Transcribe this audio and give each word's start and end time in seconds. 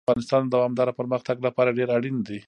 رسوب 0.03 0.09
د 0.09 0.11
افغانستان 0.13 0.43
د 0.45 0.51
دوامداره 0.55 0.97
پرمختګ 0.99 1.37
لپاره 1.47 1.75
ډېر 1.77 1.89
اړین 1.97 2.17
دي. 2.27 2.39